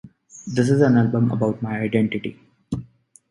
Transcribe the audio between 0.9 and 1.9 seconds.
album about my